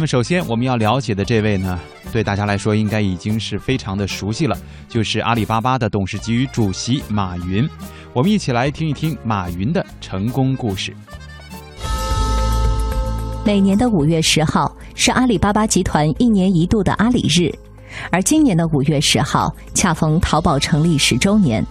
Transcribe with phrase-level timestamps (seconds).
[0.00, 1.78] 那么，首先我们要了解的这位呢，
[2.10, 4.56] 对大家来说应该已经是非常的熟悉了，
[4.88, 7.68] 就是阿里巴巴的董事局主席马云。
[8.14, 10.96] 我们一起来听一听马云的成功故事。
[13.44, 17.52] 每年的五月十号是阿里巴巴集团一年一度的阿里日，
[18.10, 21.62] 而今年的五月十号恰逢淘宝成立十周年。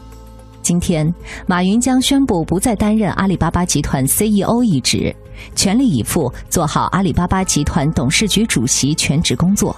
[0.62, 1.12] 今天，
[1.48, 5.16] 马云将宣布不再担任阿里巴巴集团 CEO 一职。
[5.56, 9.76] 全力以赴做好阿里巴巴集团董事局主席全职工作。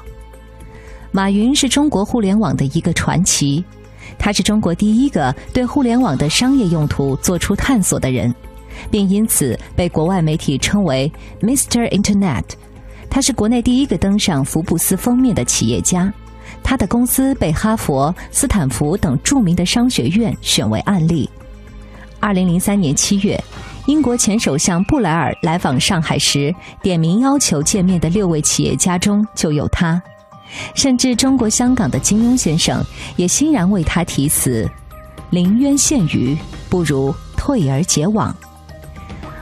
[1.11, 3.63] 马云是中国互联网的一个传奇，
[4.17, 8.33] 他是中国第一个对互联网的商业用途做出探索的人，
[8.89, 11.11] 并因此被国外媒体称为
[11.41, 11.89] Mr.
[11.89, 12.43] Internet。
[13.09, 16.13] 他是国内第一个登上福布斯封面的企业家，
[16.63, 21.30] 他的公司被哈佛、斯坦福等著名的商学院选为案例。
[22.21, 23.38] 二零零三年七月。
[23.88, 26.53] 英国前首相布莱尔来访上海时，
[26.84, 30.02] 点名要求见面的六位企业家中就有他，
[30.76, 32.83] 甚至中国香港的金庸先生
[33.16, 34.70] 也欣然为他题词
[35.31, 36.38] ：“临渊羡鱼，
[36.70, 38.33] 不如退而结网。”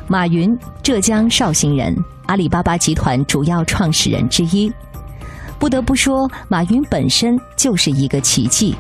[0.07, 1.93] 马云，浙江绍兴人，
[2.27, 4.71] 阿里巴巴集团主要创始人之一。
[5.59, 8.73] 不得不说，马云本身就是一个奇迹。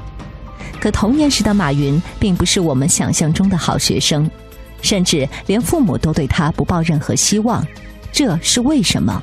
[0.79, 4.29] 可童年时的马云，并不是我们想象中的好学生。
[4.81, 7.65] 甚至连父母都对他不抱任何希望，
[8.11, 9.21] 这是为什么？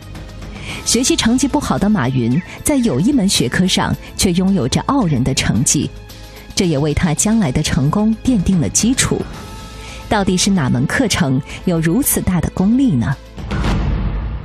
[0.85, 5.89] 学习成绩不好的马云，在有一门学科上却拥有着傲人的成绩，
[6.55, 9.21] 这也为他将来的成功奠定了基础。
[10.09, 13.15] 到底是哪门课程有如此大的功力呢？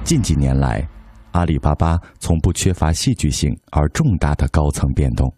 [0.04, 0.88] 近几年来，
[1.32, 5.32] 阿里巴巴从不缺乏戏剧性而重大的高层变动，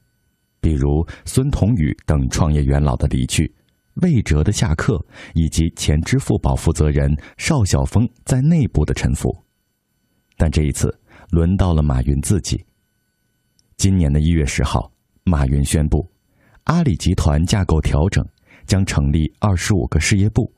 [0.61, 3.53] 比如孙彤宇等创业元老的离去。
[3.95, 4.99] 魏哲的下课，
[5.33, 9.29] 以及前支付宝负责人邵晓峰在内部的沉浮，
[10.37, 10.93] 但这一次
[11.29, 12.63] 轮到了马云自己。
[13.77, 14.91] 今年的一月十号，
[15.23, 16.09] 马云宣布，
[16.63, 18.25] 阿里集团架构调整，
[18.65, 20.51] 将成立二十五个事业部。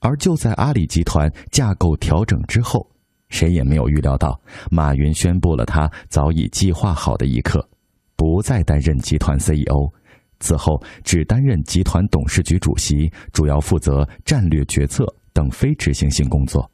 [0.00, 2.90] 而就在阿里集团架构调整之后，
[3.28, 4.40] 谁也没有预料到，
[4.70, 7.68] 马云宣布了他早已计划好的一刻，
[8.16, 9.92] 不再担任集团 CEO。
[10.40, 16.68] 此后，只担任集团董事局主席，主要负责战略决策等非执行性工作。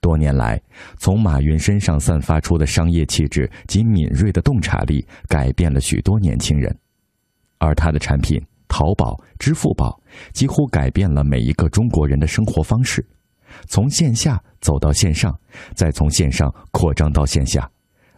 [0.00, 0.60] 多年来，
[0.96, 6.76] 从马云身上散发出的商业气质及敏锐的洞察力，改变了许多年轻人。
[7.58, 10.00] 而他的产品淘宝、支付宝，
[10.32, 13.06] 几乎改变了每一个中国人的生活方式，
[13.68, 15.32] 从线下走到线上，
[15.74, 17.70] 再从线上扩张到线下。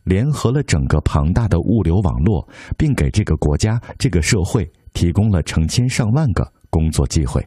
[0.04, 2.46] 联合了整个庞大的物流网络，
[2.78, 7.44] 并给这个国家、这个社会提供了成千上万个工作机会。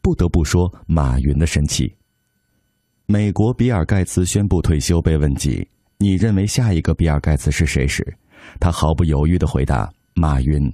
[0.00, 1.96] 不得不说，马云的神奇。
[3.06, 5.66] 美国比尔盖茨宣布退休，被问及
[5.98, 8.04] 你认为下一个比尔盖茨是谁时，
[8.58, 10.72] 他毫不犹豫的回答：马云。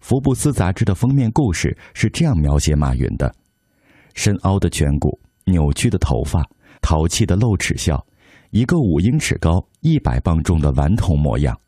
[0.00, 3.30] 福布斯杂志的封面故事是这样描写马云的：
[4.14, 6.42] 深凹的颧骨，扭曲的头发，
[6.80, 8.02] 淘气的露齿笑。
[8.50, 11.58] 一个五英尺高、一百磅重的顽童模样。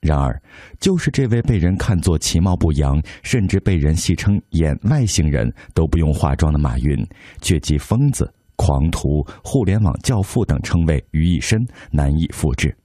[0.00, 0.40] 然而，
[0.78, 7.04] 就是这位被人看作其貌不扬，甚至被人戏称“演外星人都不用化妆”的马云，
[7.40, 12.76] 却集疯子、狂徒、互联网教父等称谓于一身，难以复制。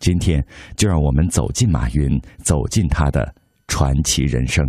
[0.00, 0.44] 今天，
[0.76, 3.32] 就让我们走进马云，走进他的
[3.68, 4.66] 传奇人生。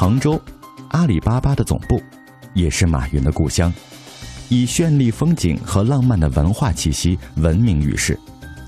[0.00, 0.40] 杭州，
[0.92, 2.02] 阿里巴巴的总部，
[2.54, 3.70] 也是马云的故乡，
[4.48, 8.18] 以绚丽风景和浪漫的文化气息闻名于世。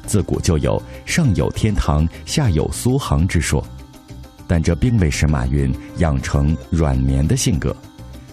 [0.04, 3.66] 自古就有“上有天堂，下有苏杭”之说，
[4.47, 7.75] 但这并未使马云养成软绵的性格，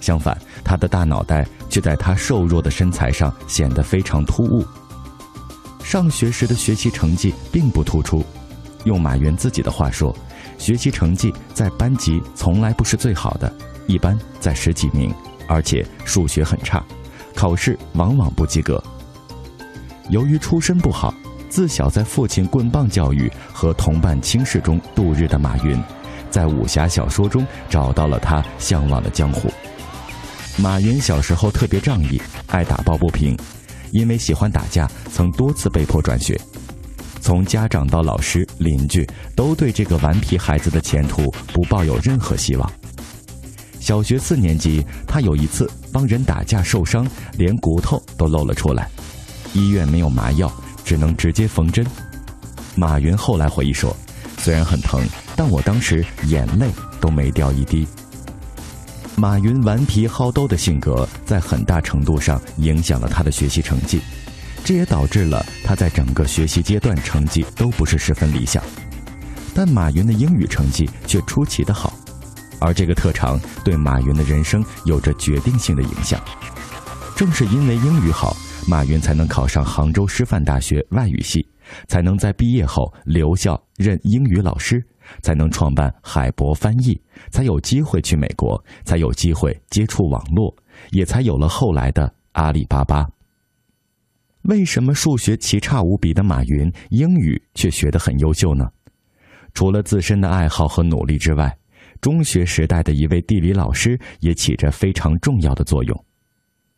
[0.02, 4.62] 相反，他的大脑袋却在他瘦弱的身材上显得非常突兀。
[5.82, 8.26] 上学时的学习成绩并不突出，
[8.84, 10.14] 用马云自己的话说。
[10.60, 13.52] 学习成绩在班级从来不是最好的，
[13.88, 15.12] 一般在十几名，
[15.48, 16.86] 而且数学很差，
[17.34, 18.84] 考试往往不及格。
[20.10, 21.14] 由于出身不好，
[21.50, 25.82] 自小在父亲棍棒教育和同伴轻视中度日的马云，
[26.30, 29.50] 在武侠小说中找到了他向往的江湖。
[30.58, 33.38] 马云小时候特别仗义，爱打抱不平，
[33.92, 36.40] 因为喜欢打架，曾多次被迫转学。
[37.22, 42.72] 从家长到老师、邻居，都对这个顽皮孩子的前途不抱有任何希望。
[43.80, 47.08] 小学四年级，他有一次帮人打架受伤，
[47.38, 48.90] 连骨头都露了出来。
[49.54, 50.52] 医院没有麻药，
[50.84, 51.86] 只能直接缝针。
[52.76, 53.96] 马云后来回忆说
[54.38, 55.02] ：“虽然很疼，
[55.36, 56.70] 但我当时眼泪
[57.00, 57.88] 都没掉一滴。”
[59.16, 64.00] 马云顽皮好斗的性格在很大程度上影响了他的学习成绩，
[64.64, 68.64] 这也导致了他在整个学习阶段成绩都不是十分理想。
[69.56, 71.92] 但马云的英语成绩却出奇的好，
[72.60, 76.22] 而这个特长对马云的人生有着决定性的影响。
[77.16, 81.46] 正是因为英语好，马云才能考上杭州师范大学外语系，
[81.88, 84.82] 才能在毕业后留校任英语老师，
[85.22, 86.98] 才能创办海博翻译，
[87.32, 90.56] 才有机会去美国，才有机会接触网络，
[90.92, 93.06] 也才有了后来的阿里巴巴。
[94.50, 98.68] 为什么数学奇差无比的马云英语却学得很优秀呢？
[99.54, 101.56] 除了自身的爱好和努力之外，
[102.02, 106.06] 中学时代的一位地理老师也起着非常重要的作用。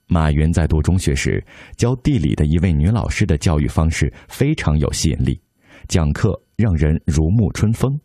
[0.07, 1.41] 马云在读中学时，
[1.77, 5.39] 教地理的一位女老师的教育方式非常有吸引力，
[5.87, 7.97] 讲课让人如沐春风。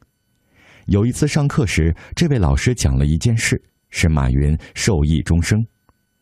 [0.84, 3.60] 有一次上课时，这位老师讲了一件事，
[3.90, 5.66] 使马云受益终生，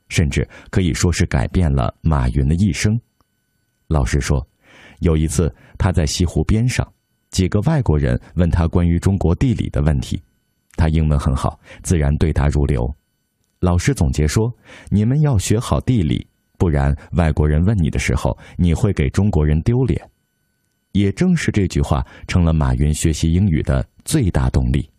[0.08, 2.98] 甚至可以说是改变了马云的一生。
[3.94, 4.44] 老师说，
[4.98, 6.84] 有一次他在西湖边上。
[7.30, 10.20] 几个外国人问他关于中国地理的问题，
[10.74, 12.92] 他英文很好，自然对答如流。
[13.60, 14.52] 老师总结说
[14.90, 16.26] ：“你们要学好地理，
[16.58, 20.10] 不然外国人问你的时候，你会给中国人丢脸。”
[20.90, 24.90] 也正是这句话，成了马云学习英语的最大动力。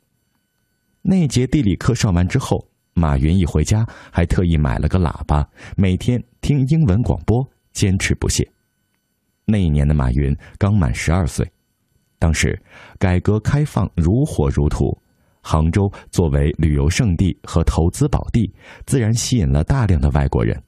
[1.02, 5.46] 那节地理课上完之后，马云一回家，还特意买了个喇叭，
[5.76, 8.50] 每天听英文广播，坚持不懈。
[9.46, 11.50] 那一年的马云刚满十二岁。
[12.18, 12.60] 当时，
[12.98, 14.98] 改革开放如火如荼，
[15.42, 18.52] 杭州作为旅游胜地和投资宝地，
[18.86, 20.60] 自然吸引了大量的外国人。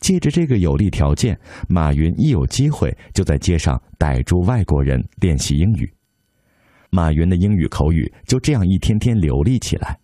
[0.00, 1.38] 借着这个有利条件，
[1.68, 5.90] 马云一有机会就在街上逮住外国人练习英语。
[6.90, 9.98] 马云的英语口语就这样一天天流利起来。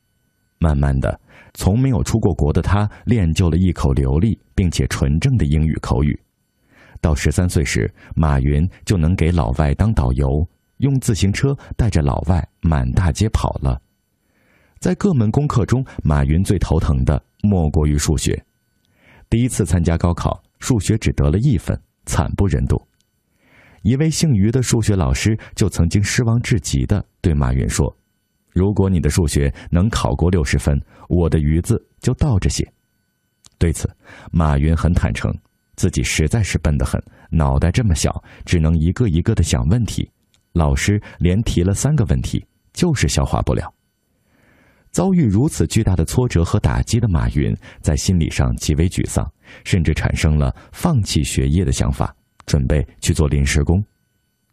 [0.58, 1.20] 慢慢的，
[1.54, 6.18] 从没有出过国的他练就了一口流利并且纯正的英语口语。
[7.00, 10.26] 到十三岁时，马云就能给老外当导游。
[10.78, 13.78] 用自行车带着老外满大街跑了。
[14.78, 18.42] 在各门功课中，马云最头疼的莫过于数学。
[19.28, 22.80] 第一次参加高考，数学只得了一分，惨不忍睹。
[23.82, 27.94] 一位姓于的数学老师就曾经失望至极的对马云说
[28.52, 30.80] ：“如果你的数学能考过六十分，
[31.10, 32.66] 我的于字就倒着写。”
[33.58, 33.86] 对此，
[34.32, 35.30] 马云很坦诚，
[35.80, 40.06] 自己实在是笨得很，脑袋这么小，只能一个一个的想问题。
[40.52, 43.72] 老师连提了三个问题，就是消化不了。
[44.90, 49.26] 遭遇如此巨大的挫折和打击的马云，在心理上极为沮丧，
[49.64, 53.82] 甚至产生了放弃学业的想法，准备去做临时工。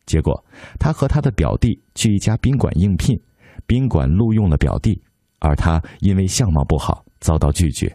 [0.06, 0.34] 结果，
[0.80, 3.22] 他和他的表弟去一家宾馆应聘，
[3.66, 5.04] 宾馆录用了表弟，
[5.40, 7.94] 而他因为相貌不好遭到拒绝。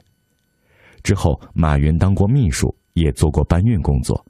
[1.02, 4.24] 之后，马云当过秘书，也做过搬运工作。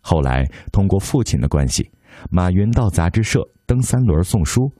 [0.00, 1.90] 后来，通过父亲的关系。
[2.28, 4.70] 马云到杂志社蹬三轮送书，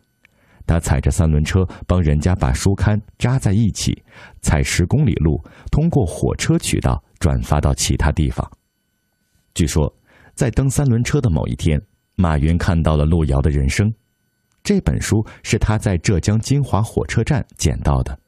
[0.66, 4.02] 他踩着三轮车帮人家把书刊扎在一起，
[4.42, 8.48] 踩十公里路，通过火车渠道转发到其他地方。
[9.54, 9.90] 据说，
[10.34, 11.80] 在蹬三轮车的某一天，
[12.16, 13.92] 马云看到了路遥的人生，
[14.62, 18.18] 这本书是他在浙江金华火车站捡到的。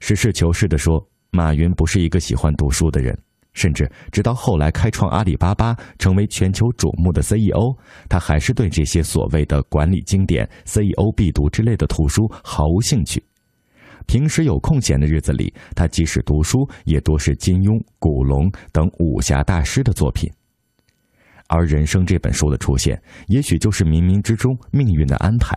[0.00, 3.16] 实事求是地说，马云不是一个喜欢读书的人。
[3.52, 7.76] 甚至直到后来开创阿里巴巴，成为全球瞩目的 CEO，
[8.08, 13.22] 他还是对这些所谓的管理经典、CEO 必读之类的图书毫无兴趣。
[14.06, 20.30] 平时有空闲的日子里，他即使读书，也多是金庸、古龙等武侠大师的作品。
[21.48, 25.56] 而《人生》这本书的出现，也许就是冥冥之中命运的安排。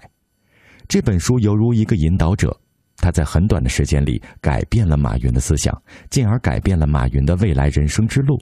[0.88, 2.59] 这本书犹如一个引导者。
[3.03, 5.77] 他在很短的时间里改变了马云的思想，
[6.10, 8.39] 进而改变了马云的未来人生之路。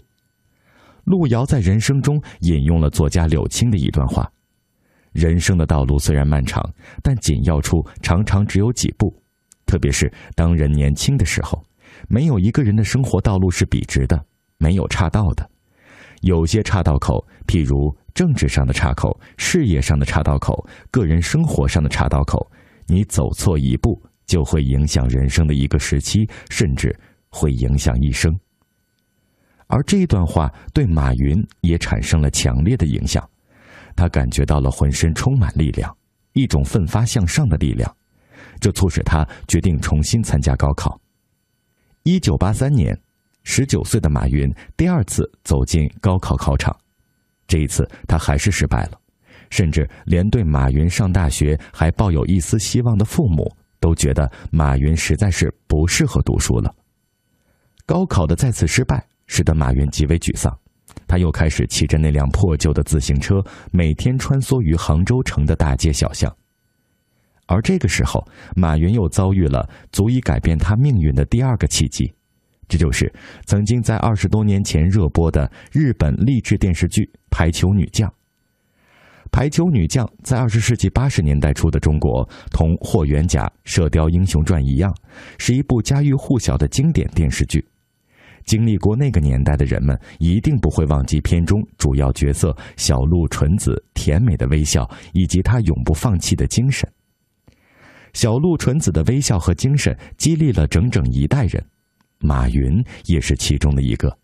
[1.05, 4.31] 路遥在人生中引用了作家柳青的一段话
[5.13, 6.63] ：“人生的道路虽然漫长，
[7.01, 9.11] 但紧要处常常只有几步。
[9.65, 11.59] 特别是当人年轻的时候，
[12.07, 14.23] 没有一个人的生活道路是笔直的，
[14.59, 15.49] 没有岔道的。
[16.21, 22.51] 有些岔道口，譬如政治上的岔口、事业上的岔道口、个人生活上的岔道口，
[22.85, 23.99] 你走错一步。”
[24.31, 26.97] 就会影响人生的一个时期，甚至
[27.27, 28.33] 会影响一生。
[29.67, 33.29] 而这一段话对马云也产生了强烈的影响，
[33.93, 35.93] 他感觉到了浑身充满力量，
[36.31, 37.93] 一种奋发向上的力量，
[38.61, 40.97] 这促使他决定重新参加高考。
[42.03, 42.97] 一九八三年，
[43.43, 46.73] 十九岁的马云第二次走进高考考场，
[47.47, 48.97] 这一次他还是失败了，
[49.49, 56.73] 甚至连对马云上大学还抱有一丝希望的父母都觉得马云实在是不适合读书了。
[57.85, 60.57] 高考的再次失败使得马云极为沮丧，
[61.07, 66.33] 他又开始骑着那辆破旧的自行车，每天穿梭于杭州城的大街小巷。
[67.47, 72.13] 而这个时候，马云又遭遇了足以改变他命运的第二个契机，
[72.69, 73.11] 这就是
[73.45, 78.09] 曾经在二十多年前热播的日本励志电视剧《排球女将》。
[79.31, 84.93] 《排球女将》在二十世纪八十年代初的中国，同《霍元甲》《射雕英雄传》一样，
[85.37, 87.65] 是一部家喻户晓的经典电视剧。
[88.43, 96.87] 经历过那个年代的人们，一定不会忘记片中主要角色小鹿纯子甜美的微笑，以及她永不放弃的精神。
[98.13, 101.63] 小鹿纯子的微笑和精神激励了整整一代人，
[102.19, 104.17] 马云也是其中的一个。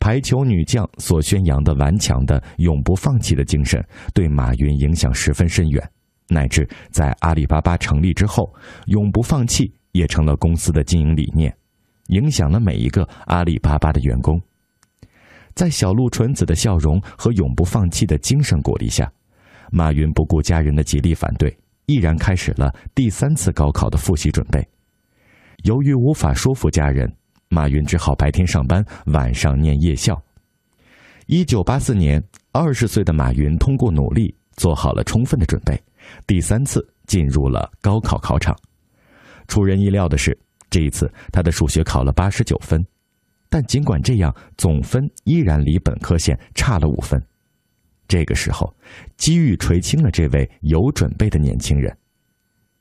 [0.00, 5.90] 排球女将所宣扬的顽强的、永不放弃的精神，对马云影响十分深远，
[6.28, 8.52] 乃至在阿里巴巴成立之后，
[8.86, 11.54] 永不放弃也成了公司的经营理念，
[12.08, 14.40] 影响了每一个阿里巴巴的员工。
[15.54, 19.10] 在小鹿纯子的笑容和永不放弃的精神鼓励下，
[19.72, 21.56] 马云不顾家人的极力反对。
[21.86, 24.62] 毅然开始了第三次高考的复习准备。
[25.64, 27.10] 由于无法说服家人，
[27.48, 30.20] 马云只好白天上班，晚上念夜校。
[31.26, 35.80] 一九八四年，二十岁的马云通过努力，做好了充分的准备，
[36.26, 38.56] 第三次进入了高考考场。
[39.46, 40.38] 出人意料的是，
[40.68, 42.84] 这一次他的数学考了八十九分，
[43.48, 47.22] 但尽管这样，总分依然离本科线差了五分。
[48.06, 48.74] 这个时候，
[49.16, 51.94] 机遇垂青了这位有准备的年轻人。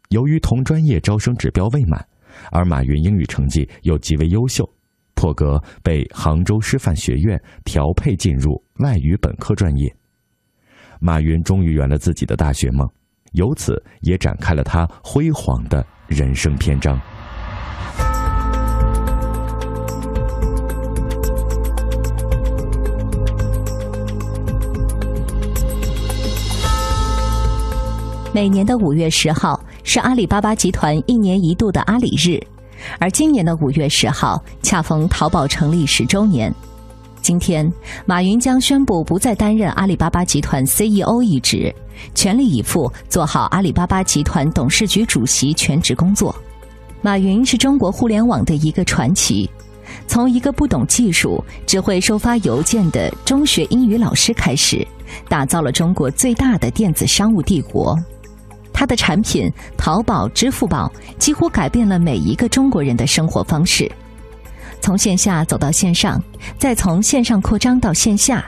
[0.10, 2.06] 由于同专业招生指标未满，
[2.52, 4.68] 而马云英语成绩又极为优秀，
[5.16, 9.94] 破格被杭州师范学院调配进入外语本科专业。
[11.00, 12.88] 马云终于圆了自己的大学梦，
[13.34, 17.00] 由此也展开了他辉煌的人生篇章。
[28.34, 32.38] 每年的五月十号是阿里巴巴集团一年一度的阿里日，
[33.00, 36.54] 而今年的五月十号恰逢淘宝成立十周年。
[37.22, 37.72] 今天，
[38.06, 41.74] 马云将宣布不再担任阿里巴巴集团 CEO 一职，
[42.14, 46.36] 全力以赴做好阿里巴巴集团董事局主席全职工作。
[47.02, 49.50] 马云是中国互联网的一个传奇，
[50.06, 54.86] 从一个不懂技术、只会收发邮件的中学英语老师开始，
[55.30, 57.98] 打造了中国最大的电子商务帝国。
[58.78, 63.92] 他的产品淘宝、支付宝几乎改变了每一个中国人的生活方式，
[64.80, 66.22] 从线下走到线上，
[66.60, 68.46] 再从线上扩张到线下，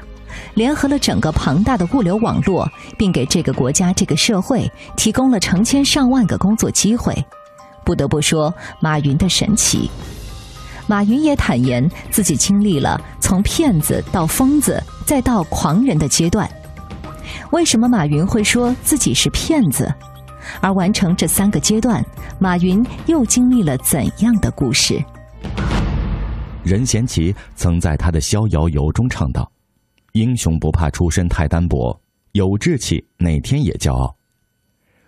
[0.53, 7.11] 联合了整个庞大的物流网络，并给这个国家、这个社会提供了成千上万个工作机会。
[7.83, 9.89] 不得不说，马云的神奇。
[10.85, 16.47] 马云也坦言自己经历了从骗子到疯子再到狂人的阶段。
[17.49, 19.91] 为什么马云会说自己是骗子？
[20.61, 22.05] 而完成这三个阶段，
[22.39, 25.03] 马云又经历了怎样的故事？
[26.63, 29.49] 任贤齐曾在他的《逍遥游》中唱道
[30.13, 31.99] ：“英雄不怕出身太单薄，
[32.33, 34.15] 有志气哪天也骄傲。”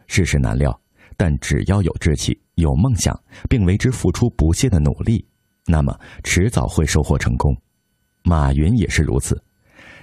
[0.08, 0.78] 世事难料，
[1.18, 3.18] 但只要有志气、有梦想，
[3.50, 5.24] 并为之付出不懈的努力，
[5.68, 7.56] 那么迟早会收获成功。
[8.24, 9.42] 马云也是如此。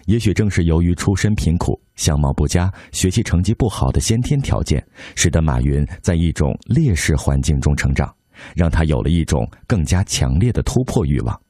[0.08, 4.82] 也许正是由于出身贫苦、相貌不佳、学习成绩不好的先天条件，
[5.14, 8.10] 使得马云在一种劣势环境中成长，
[8.56, 11.40] 让他有了一种更加强烈的突破欲望。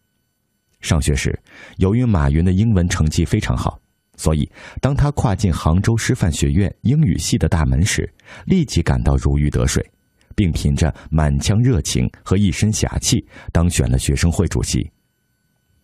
[0.81, 1.39] 上学时，
[1.77, 3.79] 由于马云的英文成绩非常好，
[4.17, 4.51] 所以
[4.81, 8.13] 当他跨进杭州师范学院英语系的大门时，
[8.45, 9.89] 立即感到如鱼得水，
[10.35, 14.91] 并凭着满腔热情和一身侠气，当选了学生会主席。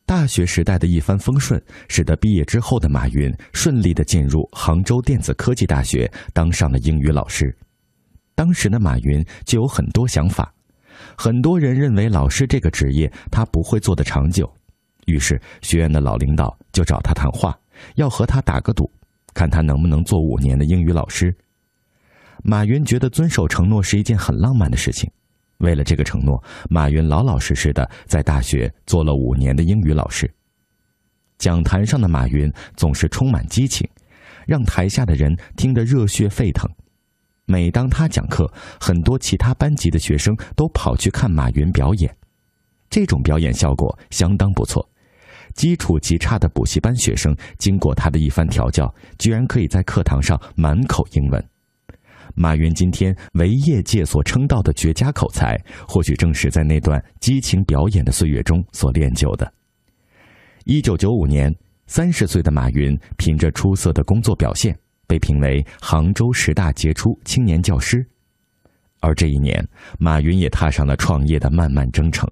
[0.07, 7.57] 大学时代的一帆风顺，使得毕业之后的马云顺利的进入杭州电子科技大学，当上了英语老师。
[8.35, 10.53] 当时的马云就有很多想法，
[11.17, 14.53] 很多人认为老师这个职业他不会做得长久，
[15.07, 17.59] 于是学院的老领导就找他谈话，
[17.95, 18.91] 要和他打个赌，
[19.33, 21.35] 看他能不能做五年的英语老师。
[22.43, 25.11] 马云觉得遵守承诺是一件很浪漫的事情。
[25.59, 30.31] 为了这个承诺，马云老老实实的在大学做了五年的英语老师。
[31.39, 33.89] 讲坛上的马云总是充满激情，
[34.47, 36.69] 让台下的人听得热血沸腾。
[37.47, 42.17] 每当他讲课，很多其他班级的学生都跑去看马云表演，
[42.89, 44.89] 这种表演效果相当不错。
[45.55, 51.45] 基础极差的补习班学生，经过他的一番调教，居然可以在课堂上满口英文。
[52.35, 59.51] 马云今天为业界所称道的绝佳口才，或许正是在那段激情表演的岁月中所练就的。
[60.65, 61.55] 一九九五年，
[61.87, 64.77] 三十岁的马云凭着出色的工作表现，
[65.07, 68.05] 被评为杭州十大杰出青年教师。
[69.01, 69.65] 而这一年，
[69.99, 72.29] 马云也踏上了创业的漫漫征程。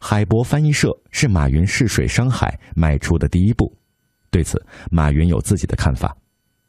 [0.00, 3.72] 海博翻译社是马云试水商海迈出的第一步。
[4.30, 4.60] 对此，
[4.90, 6.16] 马云有自己的看法。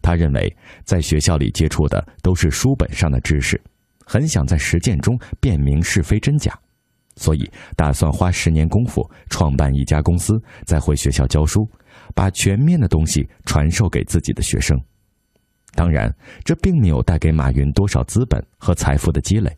[0.03, 3.59] 他认为，在学校里接触的都是书本上的知识，
[4.05, 6.53] 很想在实践中辨明是非真假，
[7.15, 11.65] 所以打算花十年功夫创办一家公司，再回学校教书，
[12.13, 14.77] 把全面的东西传授给自己的学生。
[15.73, 19.49] 当然，这并没有带给马云多少资本和财富的积累。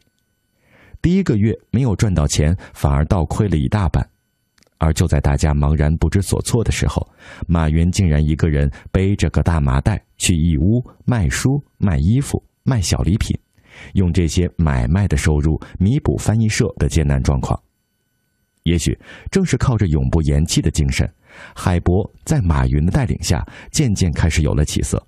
[1.01, 4.07] 第一个月没有赚到钱，反而倒亏了一大半。
[4.77, 7.07] 而就在大家茫然不知所措的时候，
[7.47, 13.37] 马云竟然一个人背着个大麻袋去义乌卖书、卖衣服、卖小礼品，
[13.93, 17.59] 用这些买卖的收入弥补翻译社的艰难状况。
[18.63, 18.97] 也许
[19.31, 21.09] 正是靠着永不言弃的精神，
[21.55, 25.01] 海博在马云的带领下渐渐开始有了起色。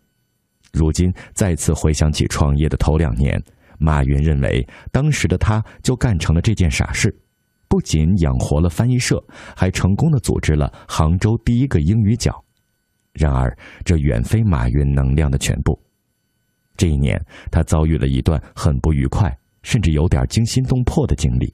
[0.71, 3.41] 如今再次回想起创业的头两年。
[3.79, 7.15] 马云认为，当时的他就干成了这件傻事，
[7.67, 9.23] 不仅养活了翻译社，
[9.55, 12.43] 还成功的组织了杭州第一个英语角。
[13.13, 15.77] 然而，这远非马云能量的全部。
[16.75, 17.19] 这一年，
[17.51, 21.53] 他遭遇了一段很不愉快，甚至有点惊心动魄的经历。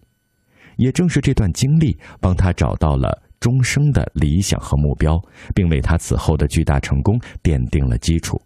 [0.75, 5.17] 也正是这段经历，帮他找到了终生的理想和目标，
[5.55, 8.41] 并为他此后的巨大成功奠定了基础。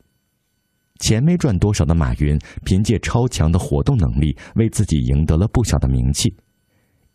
[0.99, 6.35] 钱没赚多少的马云，凭借超强的活动能力，为自己赢得了不小的名气。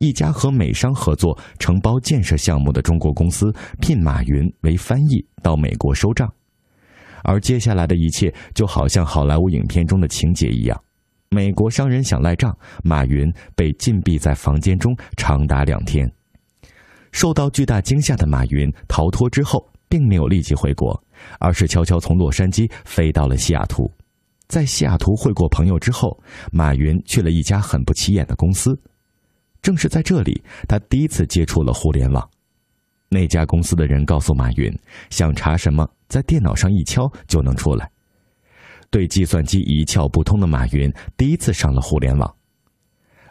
[0.02, 6.28] 一家和美商合作承包建设项目的中国公司，聘马云为翻译到美国收账。
[7.22, 10.76] 而接下来的一切，就好像好莱坞影片中的情节一样：
[11.30, 16.10] 美国商人想赖账，马云被禁闭在房间中长达两天。
[17.12, 19.70] 受到巨大惊吓的马云逃脱之后。
[19.92, 20.98] 并没有立即回国，
[21.38, 23.92] 而是悄悄从洛杉矶飞到了西雅图。
[24.48, 26.18] 在西雅图会过朋友之后，
[26.50, 28.74] 马云去了一家很不起眼的公司。
[29.62, 32.28] 正是在这里，他第一次接触了互联网。
[33.08, 34.76] 那家公司的人告诉马云，
[35.08, 37.88] 想查什么，在电脑上一敲就能出来。
[38.90, 42.34] 对计算机一窍不通的马云，第一次上了互联网。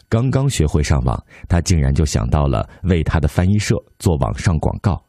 [0.08, 5.04] 刚刚学会上网，他竟然就想到了为他的翻译社做网上广告。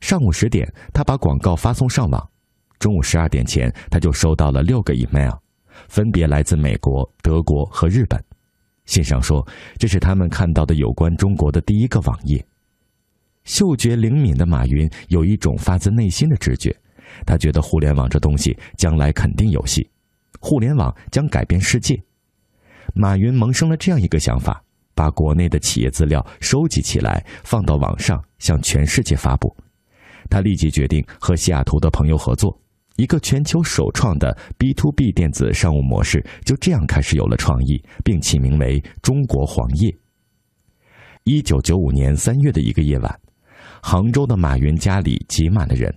[0.00, 2.30] 上午十点，他把广告发送上网。
[2.78, 5.32] 中午十二点前，他就收到了六个 email，
[5.88, 8.22] 分别来自美国、德国和日本。
[8.88, 9.46] 信上说，
[9.78, 12.42] 这是他们看到的有关中国的第一个网页。
[13.44, 16.74] 嗅觉灵敏的马云有一种发自内心的直觉，
[17.26, 19.86] 他觉得互联网这东西将来肯定有戏，
[20.40, 22.02] 互联网将改变世界。
[22.94, 29.54] 马云萌生了这样一个想法：把国内的企业资料收集起来，放到网上，向全世界发布。
[30.30, 32.58] 他立即决定和西雅图的朋友合作，
[32.98, 39.96] 一个全球首创的 B to B 电子商务模式就这样开始有了创意，并起名为“中国黄页”。
[41.22, 43.20] 一九九五年三月的一个夜晚，
[43.80, 45.94] 杭州的马云家里挤满了人，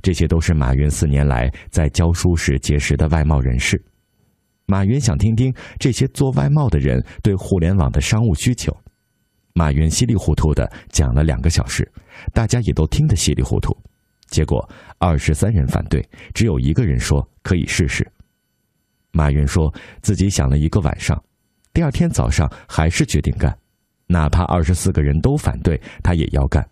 [0.00, 3.78] 这些都是马云四年来在教书时结识的外贸人士。
[4.64, 8.74] 马云想听听这些做外贸的人对互联网的商务需求。
[9.52, 11.86] 马云稀里糊涂的讲了两个小时，
[12.32, 13.76] 大家也都听得稀里糊涂。
[14.30, 14.66] 结果
[14.98, 18.10] 二十三人反对，只有一个人说可以试试。
[19.12, 21.20] 马云说自己想了一个晚上，
[21.74, 23.54] 第二天早上还是决定干，
[24.06, 26.64] 哪怕二十四个人都反对，他也要干。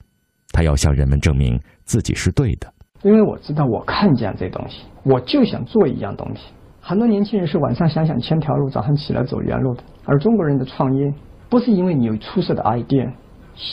[0.53, 2.73] 他要向人们证明自己是对的。
[3.03, 6.43] 因为我知道我看见这东西，我就想做一样东西。
[6.81, 11.13] 很多年轻人是晚上想想千条路，早上起来走原路的，而中国人的创业。
[11.51, 13.11] 不是因为你有出色的 idea、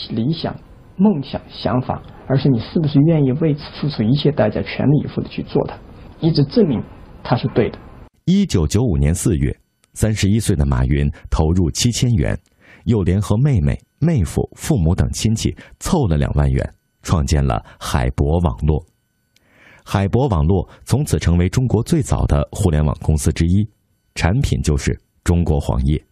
[0.10, 0.56] 理想、
[0.98, 5.78] 梦想、想法，而是你是不是愿意为此付出一切代价，全力以赴的去做它，
[6.20, 6.82] 一直证明
[7.24, 7.78] 它是对的。
[8.26, 9.56] 一九九五年四月，
[9.94, 12.38] 三十一岁的马云投入七千元，
[12.86, 18.84] 又联合妹妹、妹夫、父母等亲戚凑了两万元，创建了海博网络。
[19.84, 23.68] 海博网络从此成为中国最早的互联网公司之一，
[24.16, 26.04] 产品就是中国黄页。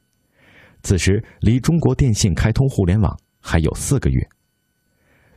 [0.84, 4.30] 此时离中国电信开通互联网还有四个月。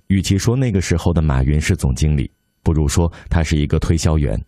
[0.08, 2.30] 与其说那个时候的马云是总经理，
[2.62, 4.40] 不如说他是一个推销员。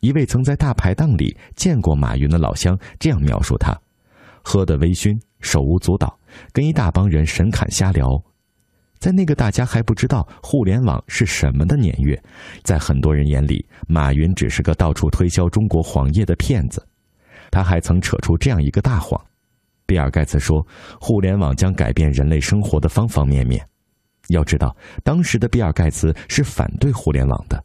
[0.00, 3.74] 一位曾在大排档里见过马云的老乡这样描述他：
[4.42, 6.18] 喝得微醺，手舞足蹈，
[6.52, 8.22] 跟一大帮人神侃瞎聊。
[8.98, 12.22] 在那个大家还不知道互联网是什么的年月，
[12.62, 16.86] 在很多人眼里，马云只是个到处推销中国黄页的骗子。
[17.50, 19.20] 他还曾扯出这样一个大谎：
[19.86, 20.66] 比尔·盖茨说，
[21.00, 23.66] 互联网将改变人类生活的方方面面。
[24.28, 27.62] 要知道，当时的比尔·盖茨是反对互联网的。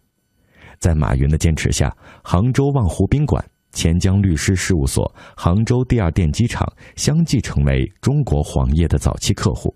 [0.79, 9.75] 在马云的坚持下，杭州望湖宾馆、钱江律师事务所、杭州第二电机厂相继成为中国黄页的早期客户。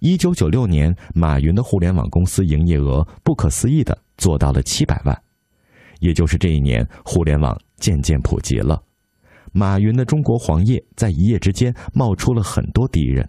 [0.00, 5.22] 一九九六年，马云的互联网公司营业额不可思议的做到了七百万，
[6.00, 8.80] 也就是这一年，互联网渐渐普及了。
[9.52, 13.28] 马云的中国黄页在一夜之间冒出了很多敌人，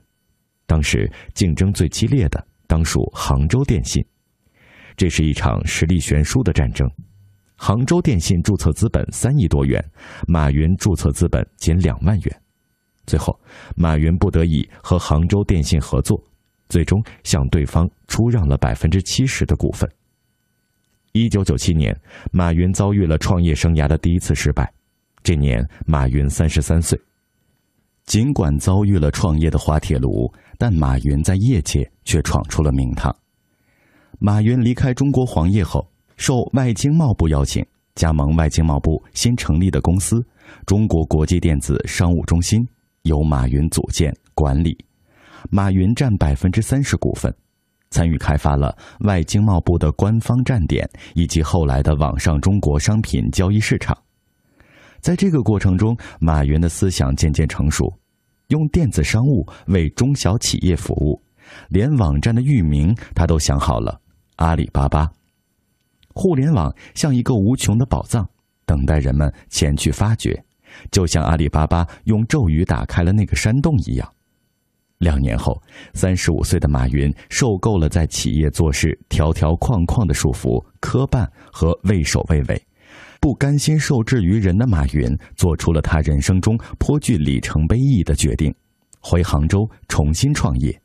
[0.70, 4.06] 当时竞争最激烈的当属杭州电信。
[4.96, 6.88] 这是一场实力悬殊的战争。
[7.56, 9.84] 杭州电信注册资本三亿多元，
[10.28, 12.42] 马云注册资本仅两万元。
[13.08, 13.38] 最后，
[13.76, 16.24] 马云不得已和杭州电信合作，
[16.70, 19.90] 最终向对方出让了百分之七十的股份。
[21.14, 22.00] 一九九七年，
[22.32, 24.72] 马云遭遇了创业生涯的第一次失败。
[25.24, 27.00] 这年，马云三十三岁。
[28.06, 33.16] 尽管遭遇了创业的滑铁卢，但马云在业界却闯出了名堂。
[34.20, 40.22] 马云离开中国黄页后，受外经贸部邀请，加盟外经贸部新成立的公司——
[40.68, 42.68] 中国国际电子商务中心，
[43.04, 44.78] 由马云组建管理。
[45.50, 47.34] 马云占百分之三十股份，
[47.90, 53.98] 参与开发了外经贸部的官方站点以及后来的网上中国商品交易市场。
[55.00, 57.90] 在这个过程中，马云的思想渐渐成熟，
[58.50, 61.22] 用电子商务为中小企业服务，
[61.70, 64.00] 连网站的域名他都想好了。
[64.38, 65.10] 阿里巴巴，
[66.14, 68.28] 互联网像一个无穷的宝藏，
[68.66, 70.44] 等待人们前去发掘，
[70.92, 74.14] 就像阿里巴巴用咒语打开了那个山洞一样。
[74.98, 75.62] 两年后，
[75.94, 82.62] 三十五岁的马云受够了在企业做事条条框框的束缚、磕绊和畏首畏尾，
[83.20, 88.54] 不甘心受制于人的马云，做出了他人生中颇具里程碑意义的决定，
[89.02, 90.82] 回杭州重新创业。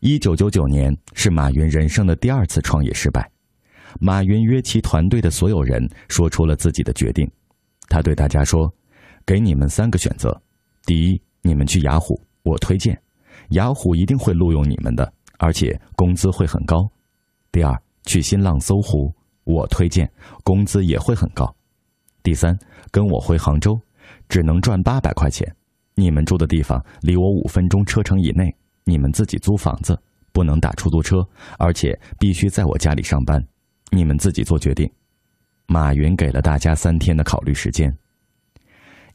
[0.00, 3.28] 一九九九年是马云人生的第二次创业失败。
[3.98, 7.28] 马云约其团队的所有人说出了自己的决定。
[7.88, 8.72] 他对大家说
[9.26, 10.40] ：“给你们三个选择：
[10.84, 12.96] 第一，你们去雅虎，我推荐，
[13.50, 16.86] 雅虎一定会录用你们的，而且工资会很高；
[17.50, 19.12] 第二，去新浪、搜狐，
[19.48, 20.08] 我推荐，
[20.44, 21.46] 工资也会很高；
[22.22, 22.56] 第三，
[22.90, 23.80] 跟我回杭州，
[24.28, 25.50] 只能赚八百块钱，
[25.94, 29.94] 你们住的地方离我五分钟车程以内。”你们自己租房子，
[30.32, 31.16] 不能打出租车，
[31.58, 33.38] 而且必须在我家里上班。
[33.90, 34.90] 你们自己做决定。
[35.66, 37.94] 马云给了大家三天的考虑时间。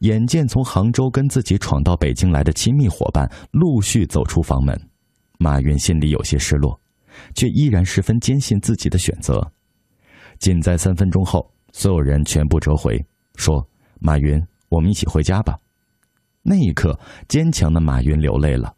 [0.02, 4.80] 眼见从杭州跟自己闯到北京来的亲密伙伴陆续走出房门，
[5.39, 6.80] 马云心里有些失落，
[7.34, 9.52] 却依然十分坚信自己的选择。
[10.44, 13.02] 仅在三分钟后，所有人全部折回，
[13.36, 13.66] 说
[14.02, 15.58] ：“马云，我们一起回家吧。”
[16.44, 18.76] 那一刻，坚强的马云流泪了。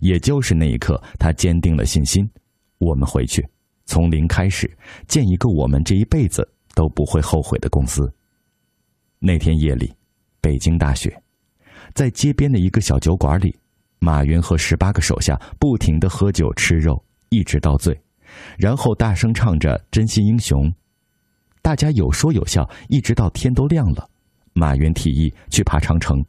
[0.00, 2.28] 也就是那一刻，他坚定了信心。
[2.78, 3.48] 我们回去，
[3.86, 4.68] 从零开始，
[5.06, 8.12] 建一个我们这一辈子都不会后悔的公司。
[9.20, 9.94] 那天夜里，
[10.40, 11.16] 北京大雪，
[11.94, 13.56] 在街边的一个小酒馆里，
[14.00, 17.96] 马云和十八个手下不停的喝酒吃肉，一直到醉，
[18.58, 20.60] 然后大声唱着《真心英雄》。
[21.64, 24.06] 大家有说有笑，一直到天都亮了。
[24.52, 26.22] 马云提议去爬长城。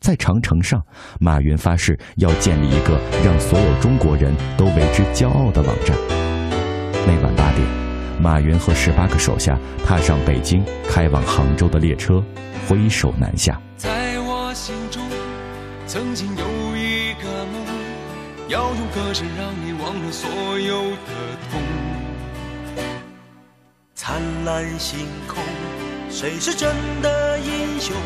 [0.00, 0.82] 在长城上，
[1.20, 5.94] 马云发誓要建立一个让所有中国人都为之骄傲的网站。
[7.06, 7.68] 那晚八点，
[8.18, 12.24] 马云和十八个手下踏上北京开往杭州的列车，
[12.66, 13.60] 挥手南下。
[13.76, 15.02] 在我心中，
[15.86, 17.66] 曾经有一个梦，
[18.48, 20.96] 要用歌声让你忘了所有的
[21.50, 21.60] 痛。
[24.14, 25.42] 灿烂星空，
[26.08, 26.72] 谁是真
[27.02, 27.96] 的英雄？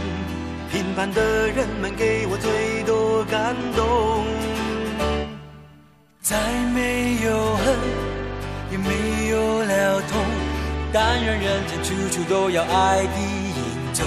[0.73, 4.25] 平凡的人们给我最多感动，
[6.23, 6.39] 再
[6.73, 7.77] 没有恨，
[8.71, 10.19] 也没有了痛，
[10.95, 14.07] 但愿人间处处都有爱的影踪。